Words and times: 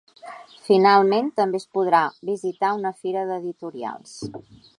Finalment, 0.69 1.29
també 1.41 1.61
es 1.63 1.67
podrà 1.79 2.01
visitar 2.31 2.73
una 2.79 2.95
fira 3.03 3.27
d’editorials. 3.33 4.17